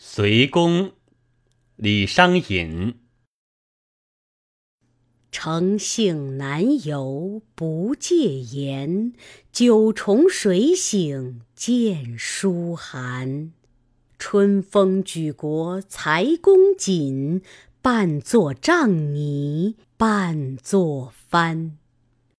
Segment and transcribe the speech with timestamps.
[0.00, 0.92] 随公，
[1.74, 2.94] 李商隐。
[5.32, 9.12] 诚信难游不戒言，
[9.50, 13.52] 九重水醒见书寒。
[14.20, 17.42] 春风举国才公瑾，
[17.82, 21.76] 半作帐泥半作帆。